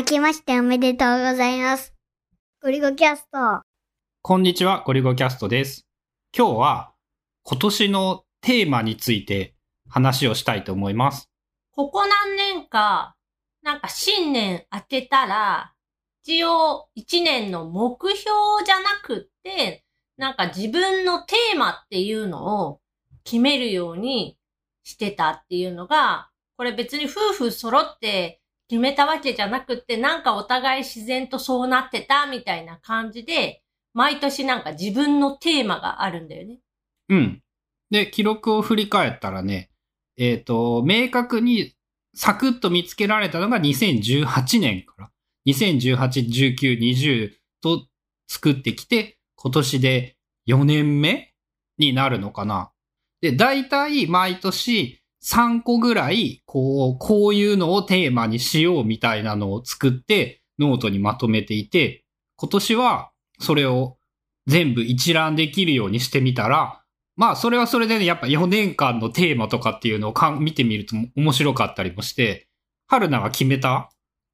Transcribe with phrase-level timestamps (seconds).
[0.00, 1.92] 明けましておめでとうございます。
[2.62, 3.60] ゴリゴキャスト。
[4.22, 5.86] こんにちは、ゴリゴキャストです。
[6.34, 6.92] 今日は
[7.42, 9.54] 今年のテーマについて
[9.90, 11.28] 話をしたいと思います。
[11.72, 13.14] ここ何年か、
[13.62, 15.74] なんか新年明けたら、
[16.22, 18.30] 一応一年の目標
[18.64, 19.84] じゃなくって、
[20.16, 22.80] なんか自分のテーマっていうのを
[23.24, 24.38] 決めるように
[24.82, 28.39] してたっていうのが、これ別に夫婦揃って
[28.70, 33.64] 決めたわけじゃなくって、なんかお互い自然とそうなってたみたいな感じで、
[33.94, 36.60] 毎年なんか自分のテーマがあるんだよね。
[37.08, 37.42] うん。
[37.90, 39.70] で、記録を振り返ったらね、
[40.16, 41.74] えっ、と、明確に
[42.14, 45.10] サクッと見つけられたのが2018年から、
[45.48, 45.96] 2018、
[46.56, 47.88] 19、20と
[48.28, 50.16] 作ってきて、今年で
[50.48, 51.34] 4年目
[51.76, 52.70] になるのかな。
[53.20, 62.04] で、大体毎年3個ぐらい、こう、こういうのをテーマにしようみたいなのを作って、ノートにまとめていて、
[62.36, 63.98] 今年はそれを
[64.46, 66.82] 全部一覧できるようにしてみたら、
[67.16, 72.48] まあ、それはそれでね、やっぱ4年間のテーマとかっていうのをかん見てみると面白かったりもして、
[72.86, 73.90] 春菜は決めた？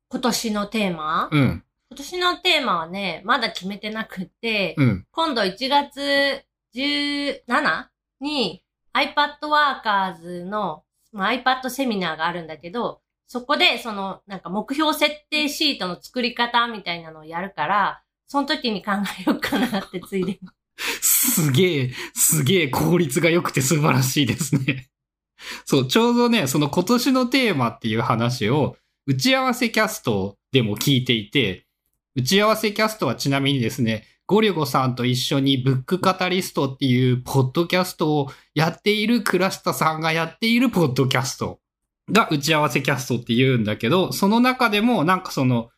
[0.08, 1.28] 今年のテーマ？
[1.32, 6.44] うん、今年のテーマはね、まだ決めてなくって、うん、今度1月
[6.76, 7.86] 17?
[8.20, 8.62] に
[8.96, 20.38] iPad Workers のまあ iPad セミナーがあるんだけど、そこでそのなんか目標設定シートの作り方みたいなのをやるから、その時に考えようかなってついで。
[21.00, 24.88] すげえ、すげえ効率が良くて素晴らしいですね。
[25.64, 31.66] そう、ちょうどね、その今年のテーマっていう話を、打ち合わせキャストでも聞いていて、
[32.14, 41.60] 打ち合わせキャストはちなみにですね、ゴリゴさんと一緒にブックカタリストっていうポッドキャストをやっている倉下さんがやっているポッドキャスト
[42.10, 45.70] が打ち合わせキャストって言うんだけど、その中でもなんかその、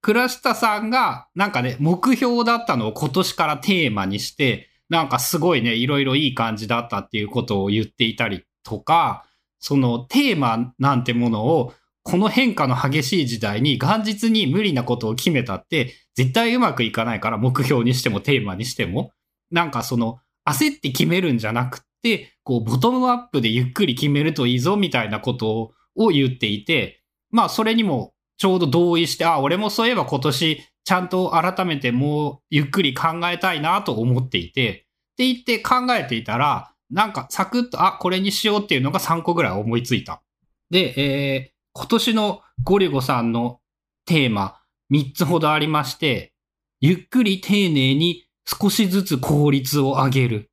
[0.00, 9.24] 倉下さんがなんかね、目標だったのを今年からテーマにして、なんかすごいね、いろいろいい感じだったっていうことを言っていたりとか、
[9.60, 19.12] そのテーマなんてものをこの変化の激しい時代に元日に無理なことを決めたって絶対うまくいかないから目標にしてもテーマにしても。
[19.52, 20.18] なんかその
[20.48, 34.74] 焦って決めるんじゃなくって、こうボトムアップでゆっくり決めるといいぞみたいなことを言っていて、まあそれにもちょうど同意して、あ、俺もそういえば今年ちゃんと改めてもうゆっくり考えたいなと思っていて、っ
[35.16, 40.22] て言って考えていたら、なんかサクッと、あ、これにしようっていうのが3個ぐらい思いついた。
[40.70, 43.60] で、えー今年のゴリゴさんの
[44.04, 44.58] テーマ
[44.92, 46.32] 3つほどありまして、
[46.80, 50.44] ゆっくり丁寧に少しずつ効率を上げるっ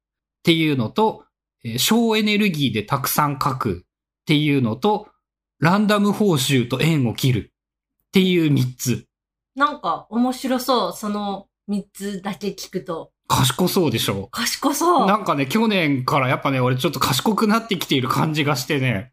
[0.43, 1.25] ていうのと、
[1.65, 3.85] えー省エネルギーでたくさん書くっ
[4.25, 5.09] ていうのと、
[5.59, 7.51] ランダム報酬と縁を切る
[8.07, 9.05] っていう3つ。
[9.55, 13.11] なんか面白そう、その3つだけ聞くと。
[13.27, 14.29] 賢そうでしょ？
[14.31, 15.05] 賢そう。
[15.07, 19.11] なんかね、去年からやっぱね、俺ちょっと賢くなってきている感じがしてね、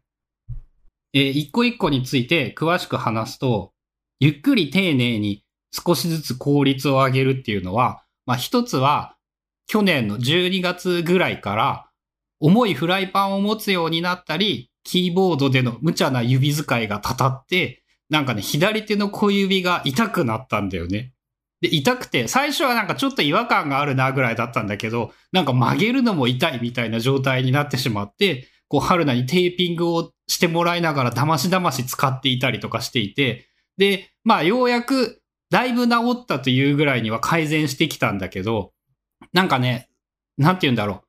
[1.13, 3.73] えー一個一個について詳しく話すと、
[4.19, 9.15] ゆっくり丁寧に少しずつ効率を上げるっていうのは、まあ一つは、
[9.67, 11.89] 去年の12月ぐらいから、
[12.39, 21.13] 重いフライパンを持つようになったり、キーボードでの無茶な指使いがたたって、なんかね、左手の小指が痛くなったんだよね。
[21.59, 33.47] で、痛くて、最初はなんかちょっと違和感があるなぐらいだったんだけど、なんか曲げるのも痛いみたいな状態になってしまって、こう、春菜にテーピングをしてもらいながら、だましだまし使っていたりとかしていて、
[33.77, 38.73] で、まあ、ようやく、だいぶ治ったというぐらいには改善してきたんだけど、
[39.33, 39.89] なんかね、
[40.37, 41.01] なんて言うんだろう。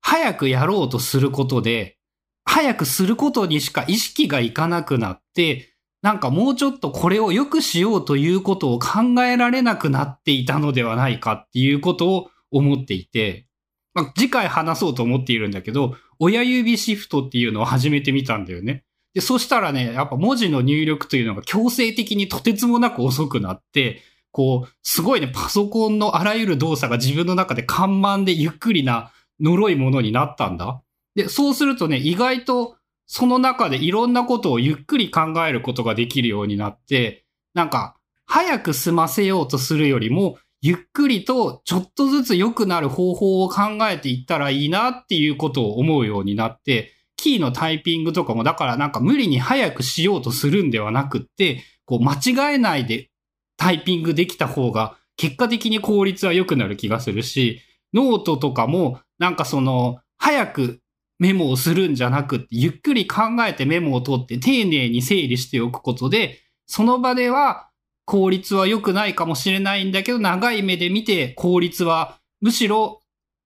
[0.00, 1.96] 早くやろうとすることで、
[2.44, 13.46] 早くすることにしか意識がいかなくなって、なんかもうちょっとこれを良くしようということを考えられなくなっていたのではないかっていうことを思っていて、
[13.94, 18.84] まあ、次回話そうと思っているんだけど、親指シフトっていうのを始めてみたんだよね。
[19.14, 24.02] で、そしたらね、やっぱ文字の入力というのが強制的にとてつもなく遅くなって、
[24.32, 30.82] こう、すごいね、パソコンのあらゆる動作が自分の中で緩慢でゆっくりな呪いものになったんだ。
[31.14, 37.24] で、そうするとね、意外とその中でいろんなことをゆっくり考えることができるようになって、
[37.54, 37.96] なんか、
[38.26, 53.10] 早く済ませようとするよりも、ゆっくりとちょっとずつ良くなる方法を考えていったらいいなっていうことを思うようになって、キーのタイピングとかもだからなんか無理に早くしようとするんではなくって、こう間違えないで
[53.58, 57.60] タイピングできた方が結果的に効率は良くなる気がするし、
[57.92, 60.80] ノートとかもなんかその早く
[61.18, 67.68] メモをするんじゃなくって、ゆっくり考えてメモを取って丁寧に整理しておくことで、その場では
[68.04, 73.00] 効率は良くないかもしれないんだけど、長い目で見て効率は、むしろ、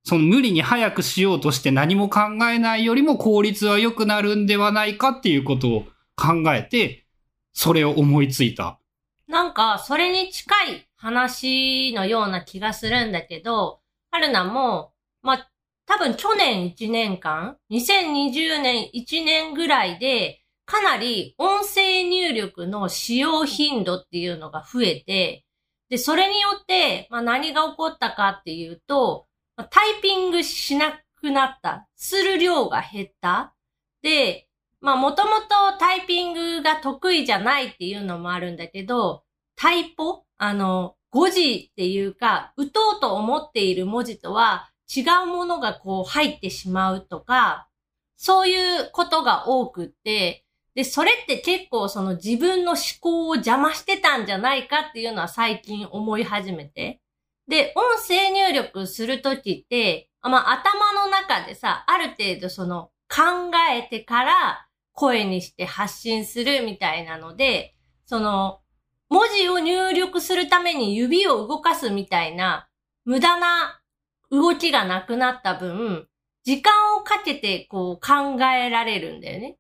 [0.05, 2.21] その無理に早くしようとして何も考
[2.51, 5.85] えないよりも効率は良くなるんではないかっていうことを
[6.17, 7.05] 考えて、
[7.53, 8.81] それを思いついた。
[9.27, 13.81] なんか、それに近い話のような気がするんだけど、
[14.11, 15.51] 春菜も、まあ、
[15.87, 25.47] 多分去年1年間、2020年1年ぐらいで、かなり音声入力の使用頻度っていうのが増えて、
[25.89, 29.27] で、それによって、まあ、何が起こったかっていうと、
[29.57, 31.89] ま、タイピングしなくなった。
[31.97, 33.55] する量が減った。
[34.03, 34.47] で、
[34.83, 39.25] まあ、もともとタイピングが得意じゃないっていうのもあるんだけど、
[39.57, 47.71] タイポあの、語字っていうか、打とうと思っている文字とは違うものがこう入ってしまうとか、
[48.19, 50.45] そういうことが多くって、
[50.75, 57.01] で、それって結構その自分の思考を邪魔してたんじゃないかっていうのは最近思い始めて。
[57.49, 67.75] で、音声入力するときって、まあ頭の中でさ、ある程度その考えてから声にして発信するみたいなので、
[68.05, 68.61] その
[69.09, 72.69] 文字を入力するために指を動かすみたいな
[73.05, 73.81] 無駄な
[74.31, 76.07] 動きがなくなった分、
[76.45, 79.57] 時間をかけてこう考えられるんだよね。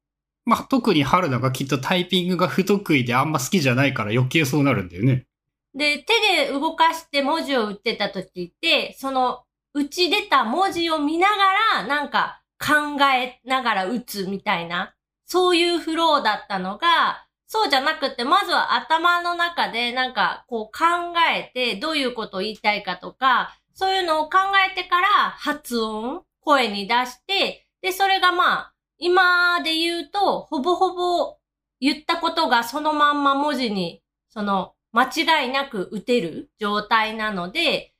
[0.48, 5.26] まあ、特に春菜がきっとタイピングが不得意であんま好きじゃないから余計そうなるんだよね。
[5.74, 9.42] で、手で動かして文字を打ってた時って、その
[9.74, 14.94] 打ち出た文字を見ながら、なんか考えながら打つみたいな、
[15.26, 20.86] そういうフローだったのが、そうじゃなくて、まずは頭の中でなんかこう考
[21.30, 31.36] えて、どういうことを言いたいかとか、そういうのを考えてから発音、声に出して、で、それがまあ、今で言うと、ほぼほぼ
[31.80, 37.94] 言ったことがそのまんま文字に、その、間違いなく打てる状態なので、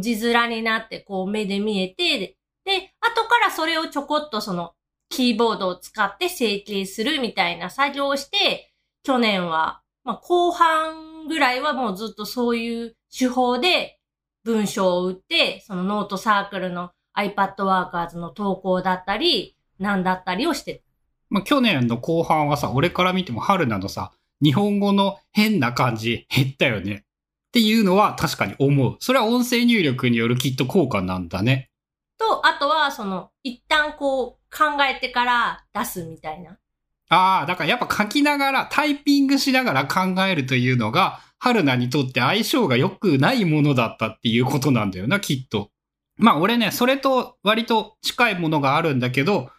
[0.00, 4.74] 字面になってこう目で見えて、で、後からそれをちょこっとその
[5.08, 8.72] キーボードを使って整形するみたいな作業をして、
[9.02, 14.00] 去年は、まあ後半ぐらいはもうずっとそういう手法で
[14.44, 20.82] 文章を打って、そのノートサークルの iPad Workers の投稿だったり、なんだったりをして
[21.30, 24.12] まあ、去年の後半はさ、俺から見ても春などさ、
[24.42, 27.04] 日本語の変な感じ減ったよね。
[27.48, 28.96] っていうのは確かに思う。
[29.00, 31.70] それは音声入力によるきっと効果なんだね。
[32.18, 36.58] と、あとは、その、一旦こう考えてから出すみたいな。
[37.08, 45.70] ああ、だからやっぱ書きながら、タイピングしながら考えるというのが、春菜にとって相性が良くないものだったっていうことなんだよな、きっと。
[46.18, 49.50] まあ俺ね、それと割と近いものがあるんだけど、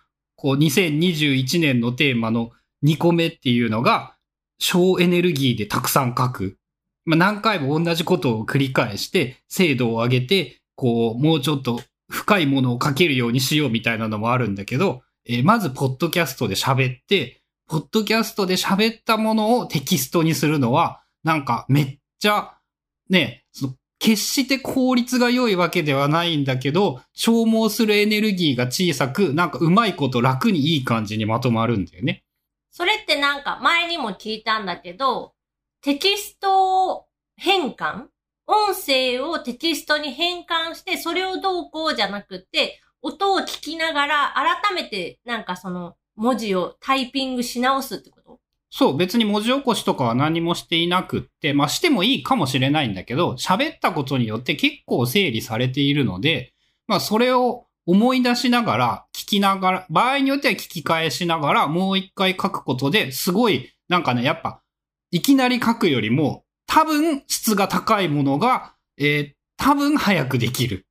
[0.41, 2.49] こう2021年のテーマの
[2.83, 4.15] 2個目っていうのが、
[4.57, 6.57] 省エネルギーでたくさん書く。
[7.05, 22.57] まあ、何回も同じことを繰り返して、精度を上げて、こう、もうちょっと深いものを書けるようにしようみたいなのもあるんだけど、えー、まず、ポッドキャストで喋って、ポッドキャストで喋ったものをテキストにするのは、なんかめっちゃ、
[23.11, 23.40] ね、
[24.01, 32.23] 決して効率が良いわけではないんだけど、消耗するエネルギーが小さく、なんかうまいこと楽にいい感じにまとまるんだよね。
[32.71, 35.33] それってなんか前にも聞いたんだけど、
[35.83, 37.05] テキスト
[37.35, 38.05] 変換？
[38.47, 48.20] 音声をテキストに変換して、それをどうこうじゃなくて、音を聞きながら改めてなんかその文字をタイピングし直すってこと？
[48.71, 56.53] そう、別に文字起こしとかは何もしていなくって、まあしてもいいかもしれないんだけど、喋ったことによって結構整理されているので、
[56.87, 64.61] まあそれを思い出しながら、聞きながら、場合によっては聞き返しながら、もう一回書くことですごい、なんかね、やっぱ、
[65.11, 70.85] いきなり書くよりも、多分質が高いものが、えー、多分早くできる。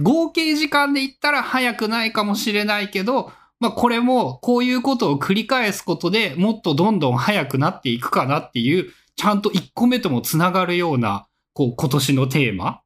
[0.00, 3.32] 合計時間で言ったら早くないかもしれないけど、
[3.64, 12.82] まあこれもこういうことを繰り返すことでもっとどんどん早くなっていくかなっていう、ちゃんと1個目ともつながるような、こう今年のテーマ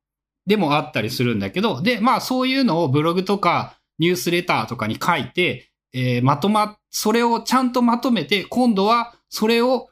[0.46, 9.88] でもあったりするんだけど、で、まあそういうのをブログとかニュースレターとかに書いて、えー、まとま、それをちゃんとまとめて、今度はそれを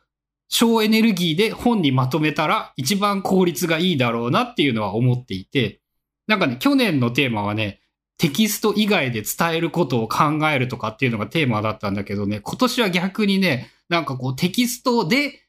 [0.49, 5.81] 省エネルギーで本にまとめたら一番効率がいいだろうなっていうのは思っていて、
[6.29, 7.81] なんかね、去年のテーマはね、
[8.19, 15.43] テキスト以外で伝えることを考えるとかっていうのがテーマだったんだけどね、今年は逆にね、なんかこうテキストで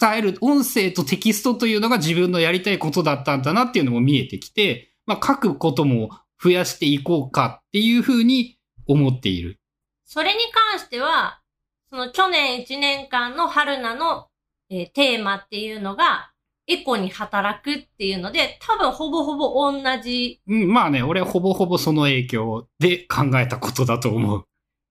[0.00, 6.10] 伝える、音声とテキストというのが自分のやりたいことだったんだなっていうのも見えてきて、まあ書くことも
[6.42, 9.58] 増やしていこうかっていうふうに思っている。
[10.04, 11.40] それに関しては、
[11.88, 14.28] その去年1年間の春菜の、
[14.70, 16.32] えー、テーマっていうのが、
[16.68, 20.40] エコに働くっていうので、多分ほぼほぼ同じ。
[20.48, 24.44] うん、まあね、俺ほぼほぼその影響で考えたことだと思う。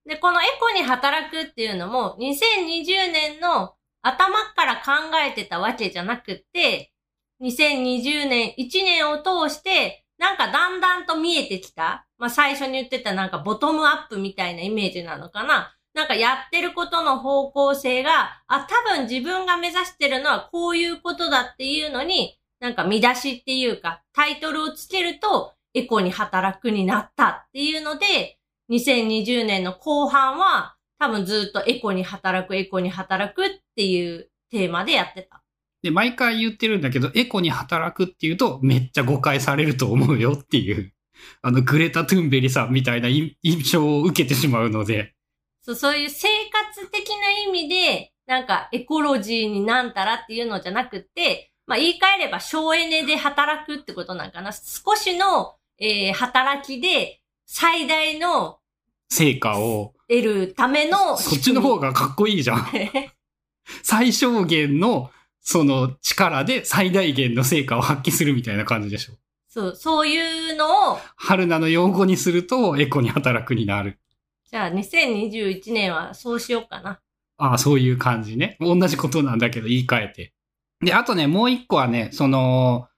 [0.06, 4.92] で、このエコに働くっていうのも、2020年の頭から考
[5.28, 6.92] えてたわけじゃなくって、
[7.42, 12.06] 2020年1年を通して、なんかだんだんと見えてきた。
[12.16, 15.74] まあ最初に言ってたなんかボトムアップみたいなイメージなのかな。
[15.96, 28.38] なんかやってることの方向性が、あ、多分自分が目指してるのはこういうことだっていうのに、なんか見出しっていうか、タイトルをつけると、エコに働くになったっていうので、
[28.70, 35.42] 2020年の後半は、多分ずっとエコに働く、エコに働くっていうテーマでやってた。
[35.82, 40.92] で、毎回言ってるんだけど、エコに働くっていうとめっちゃ誤解されると思うよっていう、
[41.40, 45.15] あの、グレタ・トゥンベリさんみたいな印印象を受けてしまうので、
[45.66, 54.52] そう、そういう生活的な意味で、なんかエコロジーになんたらっていうのじゃなくて、まあ言い換えれば省エネで働くってことなんかな。
[54.52, 58.60] 少しの、えー働きで最大の
[59.10, 61.88] 成果を、得るためのそっちの方が。
[61.88, 62.66] がかっこいいじゃん。
[63.82, 69.14] 最小限の、その力で最大限の成果を発揮するみたいな感じでしょ。
[69.48, 73.98] そう、そういうのを、春菜の用語にすると、エコに働くになる。
[74.50, 77.00] じゃあ2021年はそうしようかな。
[77.38, 78.56] ああ、そういう感じね。
[78.60, 80.32] 同じことなんだけど言い換えて。
[80.80, 82.88] で、あとね、もう一個はね、その、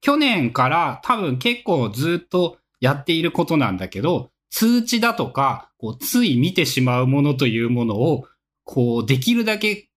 [0.00, 8.26] 去年から多分結構ずっとやっていることなんだけど、通知だとか、こう、つい見てしまうものというものを、
[8.64, 9.88] こう、できるだけ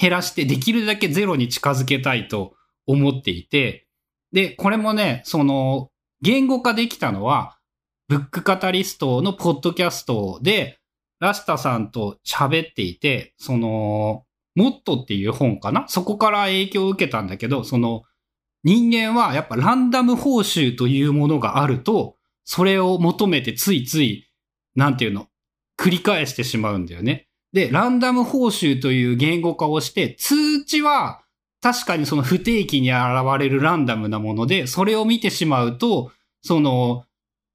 [0.00, 2.54] 減らして、できるだけゼロに近づけたいと
[2.86, 3.86] 思っていて、
[4.32, 5.90] で、これもね、その、
[6.22, 7.55] 言語化できたのは、
[8.08, 10.78] ブックカタリストのポッドキャストで、
[11.18, 15.86] ラスタさんと喋っていて、その、モットっていう本かな？
[15.88, 18.04] そこから影響を受けたんだけど、その、
[18.62, 24.28] 人間はやっぱランダム報酬というものがあると、それを求めてついつい、
[24.76, 25.28] なんていうの、
[25.76, 27.26] 繰り返してしまうんだよね。
[27.52, 31.22] で、ランダム報酬という言語化をして、通知は
[31.60, 33.00] 確かにその不定期に現
[33.38, 37.04] れるランダムなもので、それを見てしまうと、その、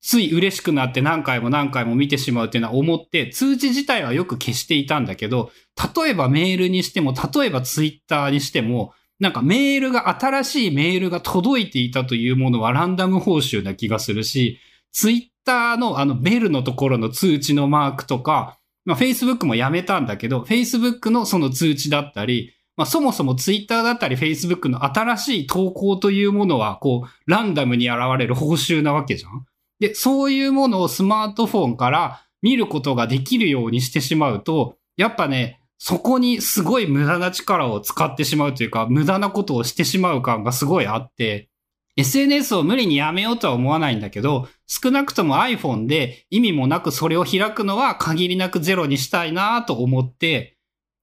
[0.02, 5.52] つい嬉しくなって何回も何回も見てしまうっていうのは思って、通知自体はよく消していたんだけど、
[5.96, 14.60] 例えばメールにしても、例えばツイッターにしても、なんかメールが、新しいメールが届いていたというものはランダム報酬な気がするし、
[14.92, 29.46] ツイッターのあのベルのところの通知のマークとか、まあ Facebook もやめたんだけど、Facebook のその通知だったり、まあそもそもツイッターだったり Facebook の新しい投稿というものは、こう、ランダムに現れる報酬なわけじゃん。
[29.82, 41.50] で、そういうものをスマートフォンから見ることができるようにしてしまうと、やっぱね、そこにすごい無駄な力を使ってしまうというか、無駄なことをしてしまう感がすごいあって、
[41.98, 50.58] SNS を無理にやめようとは思わないんだけど、少なくとも iPhone で意味もなくそれを開くのは限りなくゼロにしたいなと思って、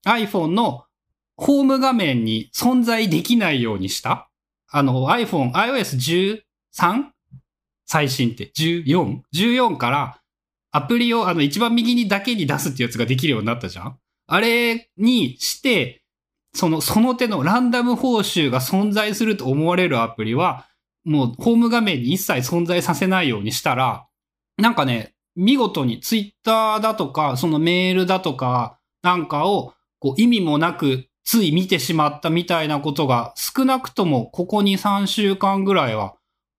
[0.07, 0.85] iPhone の
[1.37, 4.31] ホーム画面に存在できないようにした。
[4.71, 6.41] あの iPhone、iOS
[6.73, 7.07] 13?
[7.89, 10.21] 最新って 14?14 から
[10.71, 13.99] アプリをあの一番右にだけに出すってやつができるようになったじゃん？
[14.27, 16.03] あれにして、
[16.55, 20.67] その、その手のランダム報酬が存在すると思われるアプリは、
[21.05, 24.07] もうホーム画面に一切存在させないようにしたら、
[24.59, 36.15] なんかね、見事にツイッターだとか、そのメールだとかなんかを、こう意味もなくつい見てしまったみたいなことが少なくともここに3週間ぐらいは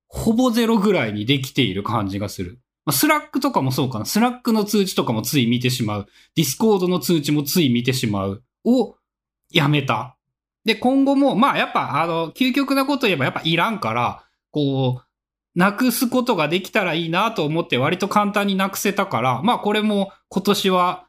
[0.09, 2.59] ほぼゼロぐらいにできている感じがする。
[2.85, 4.05] まあ Slack とかもそうかな。
[4.05, 6.07] Slack の通知とかもつい見てしまう。
[6.35, 8.43] Discord の通知もつい見てしまう。
[8.65, 8.95] を
[9.51, 10.17] やめた。
[10.65, 15.09] で、今後も、まあやっぱ、あの、究極なこと言えばやっぱいらんから、こう、
[15.55, 21.07] なくすことができたらいいなと思って割と簡単になくせたから、まあこれも今年は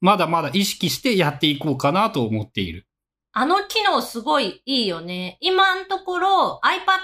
[0.00, 2.86] まだまだ意識してやっていこうかなと思っている。
[3.34, 5.38] あの機能すごいいいよね。
[5.40, 6.60] 今のところ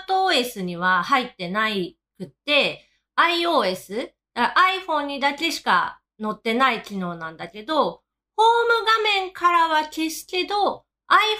[0.08, 2.84] iPadOS には入ってないくって、
[3.16, 8.02] iOS、iPhone にだけしか載ってない機能なんだけど、
[8.36, 8.46] ホー
[8.80, 10.84] ム画面からは消すけど、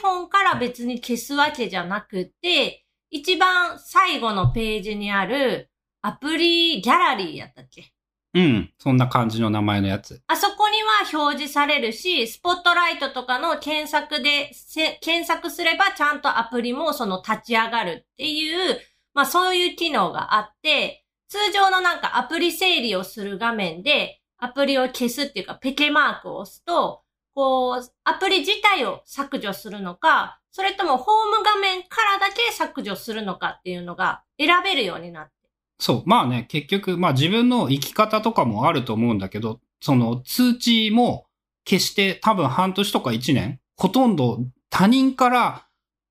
[0.03, 7.93] iPhone から別に消すわけじゃなくって、一番最後のページにあるアプリギャラリーやったっけ？
[8.35, 8.73] うん。
[8.79, 10.23] そんな感じの名前のやつ。
[10.27, 18.79] あそこには表示されるし、スポットライトとかの検索でせ、検索すればちゃんとアプリもその立ち上がるっていう、
[19.15, 27.03] まあそういう機能があって、通常のなんかアプリ整理をする画面で、アプリを消すっていうかペケマークを押すと、
[27.35, 35.38] こう、アプリ自体を削除するのか、それともホーム画面からだけ削除するのかっていうのが選べるようになって。
[35.79, 36.03] そう。
[36.07, 41.27] まあね、結局、まあ自分の生き方とかもあると思うんだけど、その通知も
[41.65, 45.67] 決して多分半年とか1年、ほとんど他人から、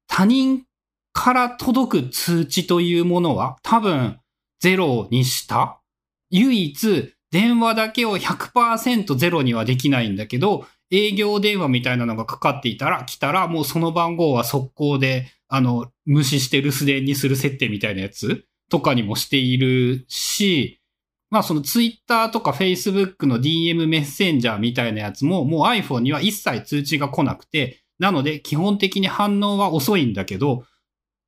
[0.07, 0.63] 他人
[1.11, 4.19] から届く通知というものは多分
[4.59, 5.81] ゼロにした。
[6.29, 20.81] 唯一電話だけを100%ゼロにはできないんだけど、営業電話みたいなのがかかっていたら、来たらもうその番号は速攻で、あの、無視して留守電にする設定みたいなやつとかにもしているし、
[21.29, 30.63] まあそのツイッターとか Facebook の DM メッセンジャーみたいなやつももう iPhone には一切通知が来なくて、なので基本的に反応は遅いんだけど、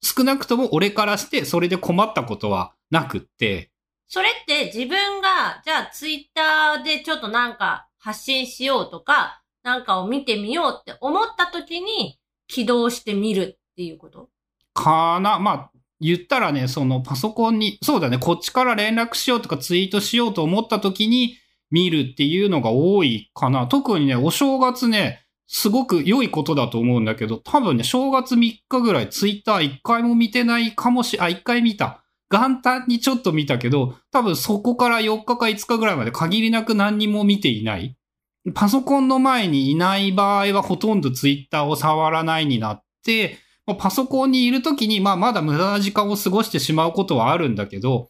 [0.01, 3.72] 少なくとも俺からしてそれで困ったことはなくって、
[4.08, 12.17] それって自分が、じゃあツイッターでちょっとなんか発信しようとか、なんかを見てみようって思った時に
[12.48, 14.29] 起動してみるっていうこと？
[14.74, 21.38] かな、まあ、言ったらね、そのパソコンに、そうだね、こっちから連絡しようとかツイートしようと思った時に
[21.72, 23.68] 見るっていうのが多いかな。
[23.68, 32.03] 特にね、お正月ね、すごく良いことだと思うんだけど、多分ね、正月3日ぐらいツイッター1回も見てないかもし、あ、1回見た。
[32.32, 37.96] 元旦にちょっと見たけど、多分そこから4日か5日ぐらいまで限りなく何にも見ていない。
[38.53, 43.39] パソコンの前にいない場合はほとんどツイッターを触らないになって、
[43.76, 48.10] パソコンにいるときに、まあまだ無駄な時間を過ごしてしまうことはあるんだけど、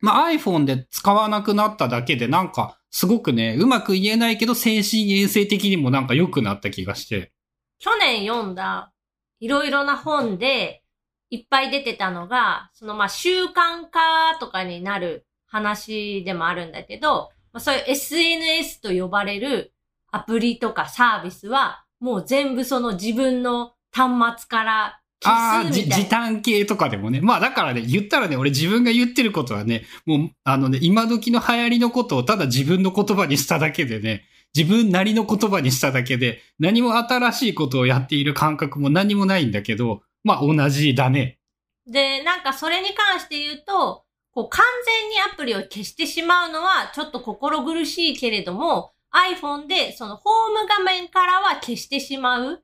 [0.00, 7.32] まあ iPhone で使わなくなっただけでなんかすごくね、うまく言えないけど精神衛生的にもなんか良くなった気がして。
[7.78, 8.92] 去年読んだ
[9.40, 10.82] いろいろな本で
[11.30, 19.72] いっぱい出てたのが、そのまあ習慣化とかになる話でもあるんだけど、まあ、そういう SNS と呼ばれる
[20.10, 26.04] アプリとかサービスはもう全部その自分の端末からあ消あー、じすみたいな。
[26.04, 27.20] 時短系とかでもね。
[27.20, 41.38] まあだからね、言ったらね、俺自分が言ってることはね、もう、あのね、今時の流行りのことをただ自分の言葉にしただけでね、自分なりの言葉にしただけで、何も新しいことをやっている感覚も何もないんだけど、まあ同じだね。
[41.86, 52.62] で、なんかそれに関して言うと、こう完全にアプリを消してしまうのはちょっと心苦しいけれども、iPhone でそのホーム画面からは消してしまう。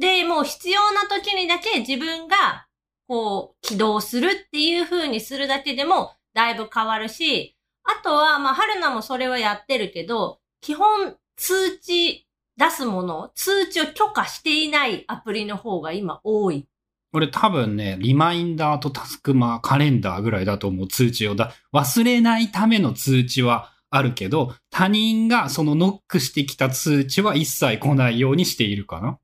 [0.00, 2.66] で、もう必要な時にだけ自分が
[3.06, 16.66] こう起動するっていう風にするだけでもだいぶ変わるし、あとは、まあ、春菜もそれはやってるけど、基本通知出すもの、通知を許可していないアプリの方が今多い。
[17.12, 21.52] 俺多分ね、リマインダーとタスクマー、カレンダーぐらいだと思う通知をだ。
[21.74, 29.18] 忘れないための通知はあるけど、他人がそのノックしてきた通知は一切来ないようにしているかな。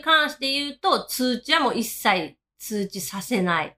[0.00, 3.76] に関して言うと、通知はもう一切通知させない。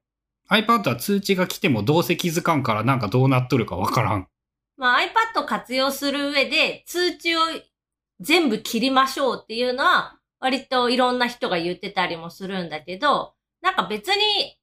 [0.48, 4.28] iPad は通知が来てもどうせ気づかんからなんかどうなっとるかわからん。
[4.76, 7.40] まあ iPad を活用する上で、通知を
[8.20, 14.56] 全部切りましょうっていうのは、割といろんな人が言ってたりもするんだけど、なんか別に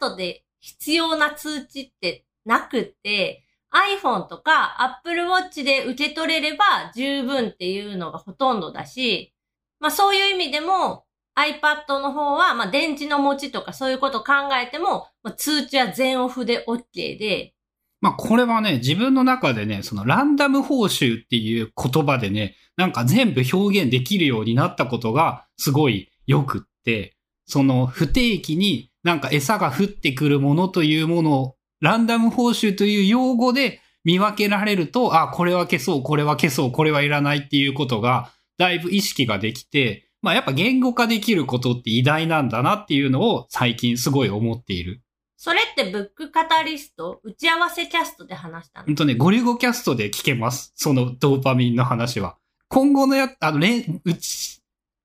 [0.00, 9.34] iPad で必要な通知ってなくって、iPhone とか Apple Watch で受け取れれば十分っていうのがほとんどだし、
[9.80, 11.04] まあそういう意味でも
[11.36, 17.54] iPad の方は、まあ電池の持ちとかそういうことを考えても、まあ、通知は全オフで OK で、
[18.00, 45.02] まあこれはね、自分の中でね、そのランダム報酬っていう言葉でね、なんか全部表現できるようになったことがすごい良くって、その不定期になんか餌が降ってくるものというものを、ランダム報酬という用語で見分けられると、あ、これは消そう、これは消そう、これはいらないっていうことが、だいぶ意識ができて、まあやっぱ言語化できることって偉大なんだなっていうのを最近すごい思っている。
[45.36, 48.86] それってブックカタリスト、打ち合わせキャストで話したの？
[48.86, 50.72] ほんとね、ゴリゴキャストで聞けます。
[50.74, 52.38] そのドーパミンの話は。
[52.68, 54.60] 今後のや、あの、れん、うち、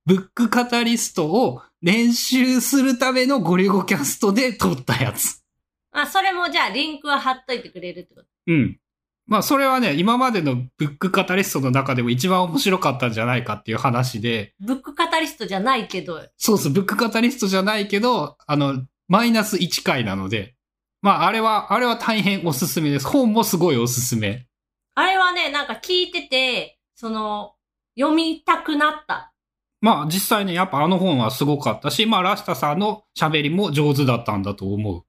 [0.06, 5.44] ブックカタリストを練習するためのゴリゴキャストで撮ったやつ。
[5.92, 8.28] あ、それもじゃあリンクは貼っといてくれるってこと？
[8.48, 8.80] うん。
[9.27, 20.55] まあ、それはね、今までのブックカタリストの中でも一番面白かったんじゃないかっていう話で、ブックカタリストじゃないけど、そうそう、ブックカタリストじゃないけど、あの、マイナス1回なので、
[21.01, 23.07] まあ、あれは、あれは大変おすすめです。
[23.07, 24.47] 本もすごいおすすめ。
[24.95, 27.53] あれはね、なんか聞いてて、その、
[27.97, 29.34] 読みたくなった。
[29.81, 35.03] まあ実際ね、やっぱあの本はすごかったし、まあラスタさんの喋りも上手だったんだと思う。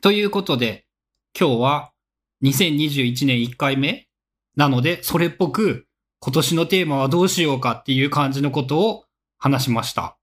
[0.00, 0.86] ということで、
[1.38, 1.91] 今日は
[2.42, 4.08] 2021年1回目
[4.56, 5.86] なので、それっぽく
[6.18, 9.04] 今年のテーマはどうしようかっていう感じのことを
[9.38, 10.16] 話しました。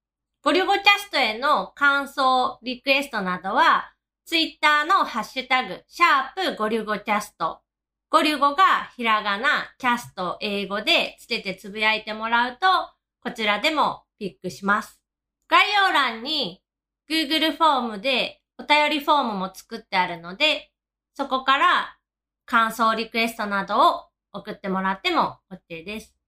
[0.44, 3.94] ゴリュゴキャストへの感想、リクエストなどは、
[4.26, 7.60] ツイッターのハッシュタグ、シャープゴリュゴキャスト。
[8.10, 12.68] ゴリュゴがひらがな、キャスト英語でつけてつぶやいてもらうと、
[13.22, 15.02] こちらでもピックします。
[15.50, 16.62] 概要欄に
[17.10, 20.72] Google フォームでお便りフォームも作ってあるので、
[21.14, 21.99] そこから
[22.50, 26.19] 感想リクエストなどを送ってもらっても OK です。